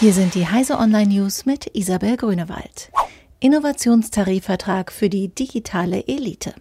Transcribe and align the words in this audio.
Hier 0.00 0.12
sind 0.12 0.36
die 0.36 0.46
Heise 0.46 0.78
Online 0.78 1.12
News 1.12 1.44
mit 1.44 1.74
Isabel 1.74 2.16
Grünewald. 2.16 2.92
Innovationstarifvertrag 3.40 4.92
für 4.92 5.08
die 5.08 5.34
digitale 5.34 6.06
Elite. 6.06 6.54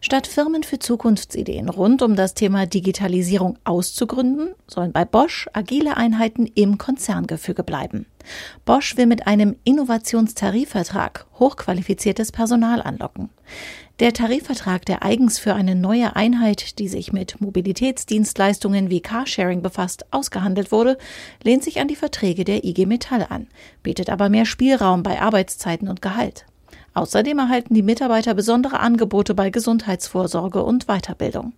Statt 0.00 0.26
Firmen 0.26 0.62
für 0.62 0.78
Zukunftsideen 0.78 1.68
rund 1.68 2.02
um 2.02 2.16
das 2.16 2.34
Thema 2.34 2.66
Digitalisierung 2.66 3.58
auszugründen, 3.64 4.54
sollen 4.66 4.92
bei 4.92 5.04
Bosch 5.04 5.48
agile 5.52 5.96
Einheiten 5.96 6.46
im 6.46 6.78
Konzerngefüge 6.78 7.62
bleiben. 7.62 8.06
Bosch 8.64 8.96
will 8.96 9.06
mit 9.06 9.26
einem 9.26 9.56
Innovationstarifvertrag 9.64 11.26
hochqualifiziertes 11.38 12.32
Personal 12.32 12.82
anlocken. 12.82 13.30
Der 14.00 14.12
Tarifvertrag, 14.12 14.86
der 14.86 15.02
eigens 15.02 15.40
für 15.40 15.54
eine 15.54 15.74
neue 15.74 16.14
Einheit, 16.14 16.78
die 16.78 16.86
sich 16.86 17.12
mit 17.12 17.40
Mobilitätsdienstleistungen 17.40 18.90
wie 18.90 19.00
Carsharing 19.00 19.60
befasst, 19.60 20.06
ausgehandelt 20.12 20.70
wurde, 20.70 20.98
lehnt 21.42 21.64
sich 21.64 21.80
an 21.80 21.88
die 21.88 21.96
Verträge 21.96 22.44
der 22.44 22.64
IG 22.64 22.86
Metall 22.86 23.26
an, 23.28 23.48
bietet 23.82 24.08
aber 24.08 24.28
mehr 24.28 24.44
Spielraum 24.44 25.02
bei 25.02 25.20
Arbeitszeiten 25.20 25.88
und 25.88 26.00
Gehalt. 26.00 26.46
Außerdem 26.98 27.38
erhalten 27.38 27.74
die 27.74 27.84
Mitarbeiter 27.84 28.34
besondere 28.34 28.80
Angebote 28.80 29.32
bei 29.32 29.50
Gesundheitsvorsorge 29.50 30.64
und 30.64 30.86
Weiterbildung. 30.86 31.52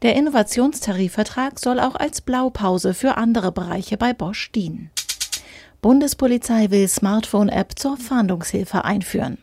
Der 0.00 0.16
Innovationstarifvertrag 0.16 1.58
soll 1.58 1.78
auch 1.78 1.96
als 1.96 2.22
Blaupause 2.22 2.94
für 2.94 3.18
andere 3.18 3.52
Bereiche 3.52 3.98
bei 3.98 4.14
Bosch 4.14 4.50
dienen. 4.52 4.88
Bundespolizei 5.82 6.70
will 6.70 6.88
Smartphone-App 6.88 7.78
zur 7.78 7.98
Fahndungshilfe 7.98 8.82
einführen. 8.82 9.36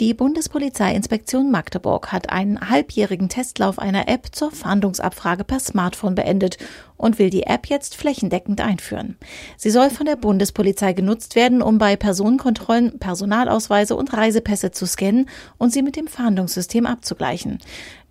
Die 0.00 0.12
Bundespolizeiinspektion 0.12 1.52
Magdeburg 1.52 2.10
hat 2.10 2.28
einen 2.28 2.68
halbjährigen 2.68 3.28
Testlauf 3.28 3.78
einer 3.78 4.08
App 4.08 4.34
zur 4.34 4.50
Fahndungsabfrage 4.50 5.44
per 5.44 5.60
Smartphone 5.60 6.16
beendet 6.16 6.58
und 6.96 7.20
will 7.20 7.30
die 7.30 7.44
App 7.44 7.66
jetzt 7.66 7.94
flächendeckend 7.94 8.60
einführen. 8.60 9.16
Sie 9.56 9.70
soll 9.70 9.90
von 9.90 10.06
der 10.06 10.16
Bundespolizei 10.16 10.94
genutzt 10.94 11.36
werden, 11.36 11.62
um 11.62 11.78
bei 11.78 11.94
Personenkontrollen 11.94 12.98
Personalausweise 12.98 13.94
und 13.94 14.12
Reisepässe 14.12 14.72
zu 14.72 14.84
scannen 14.84 15.28
und 15.58 15.72
sie 15.72 15.82
mit 15.82 15.94
dem 15.94 16.08
Fahndungssystem 16.08 16.86
abzugleichen. 16.86 17.60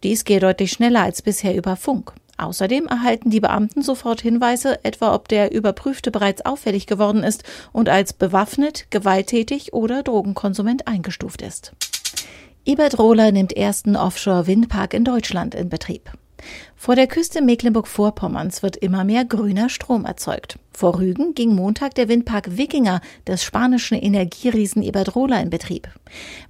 Dies 0.03 0.23
gehe 0.23 0.39
deutlich 0.39 0.71
schneller 0.71 1.01
als 1.01 1.21
bisher 1.21 1.53
über 1.53 1.75
Funk. 1.75 2.13
Außerdem 2.37 2.87
erhalten 2.87 3.29
die 3.29 3.39
Beamten 3.39 3.81
sofort 3.81 4.21
Hinweise, 4.21 4.83
etwa 4.83 5.13
ob 5.13 5.27
der 5.27 5.51
Überprüfte 5.51 6.11
bereits 6.11 6.45
auffällig 6.45 6.87
geworden 6.87 7.23
ist 7.23 7.43
und 7.71 7.89
als 7.89 8.13
bewaffnet, 8.13 8.87
gewalttätig 8.89 9.73
oder 9.73 10.03
Drogenkonsument 10.03 10.87
eingestuft 10.87 11.41
ist. 11.41 11.73
Iberdrola 12.65 13.31
nimmt 13.31 13.53
ersten 13.53 13.95
Offshore-Windpark 13.95 14.93
in 14.93 15.03
Deutschland 15.03 15.53
in 15.53 15.69
Betrieb. 15.69 16.11
Vor 16.75 16.95
der 16.95 17.07
Küste 17.07 17.41
Mecklenburg-Vorpommerns 17.41 18.63
wird 18.63 18.75
immer 18.75 19.03
mehr 19.03 19.25
grüner 19.25 19.69
Strom 19.69 20.05
erzeugt. 20.05 20.59
Vor 20.71 20.99
Rügen 20.99 21.33
ging 21.35 21.53
Montag 21.55 21.95
der 21.95 22.09
Windpark 22.09 22.57
Wikinger 22.57 22.99
des 23.27 23.43
spanischen 23.43 23.95
Energieriesen 23.95 24.81
Iberdrola 24.81 25.39
in 25.39 25.49
Betrieb. 25.49 25.87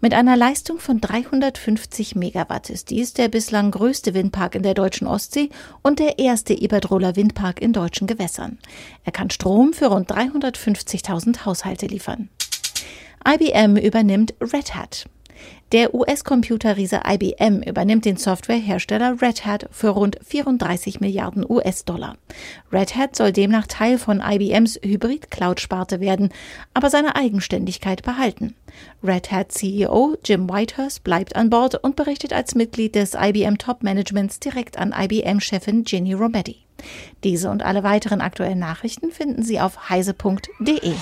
Mit 0.02 0.14
einer 0.14 0.38
Leistung 0.38 0.80
von 0.80 1.02
350 1.02 2.16
Megawatt 2.16 2.70
ist 2.70 2.90
dies 2.90 3.14
der 3.14 3.28
bislang 3.28 3.72
größte 3.72 4.14
Windpark 4.14 4.56
in 4.56 4.64
der 4.64 4.74
deutschen 4.74 5.08
Ostsee 5.08 5.50
und 5.82 6.00
der 6.00 6.20
erste 6.20 6.54
Iberdrola 6.54 7.16
Windpark 7.16 7.62
in 7.62 7.74
deutschen 7.74 8.08
Gewässern. 8.08 8.58
Er 9.04 9.12
kann 9.12 9.30
Strom 9.30 9.74
für 9.74 9.88
rund 9.88 10.10
350.000 10.10 11.46
Haushalte 11.46 11.86
liefern. 11.86 12.30
IBM 13.28 13.78
übernimmt 13.78 14.34
Red 14.42 14.76
Hat. 14.76 15.06
Der 15.74 15.96
US-Computerriese 15.96 17.02
IBM 17.04 17.64
übernimmt 17.64 18.06
den 18.06 18.18
Softwarehersteller 18.18 19.20
Red 19.24 19.44
Hat 19.44 19.68
für 19.72 19.90
rund 19.90 20.20
34 20.24 21.00
Milliarden 21.00 21.44
US-Dollar. 21.50 22.16
Red 22.72 22.96
Hat 22.96 23.16
soll 23.16 23.32
demnach 23.32 23.66
Teil 23.66 23.98
von 23.98 24.22
IBMs 24.24 24.80
Hybrid-Cloud-Sparte 24.84 26.00
werden, 26.00 26.30
aber 26.76 26.92
seine 26.92 27.16
Eigenständigkeit 27.16 28.04
behalten. 28.04 28.54
Red 29.04 29.32
Hat 29.32 29.52
CEO 29.52 30.16
Jim 30.24 30.48
Whitehurst 30.48 31.04
bleibt 31.04 31.36
an 31.36 31.50
Bord 31.50 31.84
und 31.84 31.96
berichtet 31.96 32.34
als 32.34 32.54
Mitglied 32.54 32.94
des 32.94 33.16
IBM 33.16 33.58
Top-Managements 33.58 34.40
direkt 34.40 34.78
an 34.78 34.94
IBM-Chefin 34.96 35.86
Ginny 35.86 36.14
Rometty. 36.14 36.58
Diese 37.24 37.50
und 37.50 37.64
alle 37.64 37.82
weiteren 37.84 38.22
aktuellen 38.22 38.60
Nachrichten 38.60 39.12
finden 39.12 39.42
Sie 39.42 39.60
auf 39.60 39.90
heise.de. 39.90 40.94